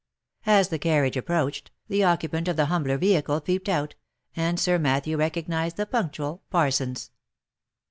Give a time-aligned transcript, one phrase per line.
[0.47, 3.93] As the carriage approached, the occupant of the humbler vehicle peeped out,
[4.35, 7.11] and Sir Matthew recognised the punctual Parsons.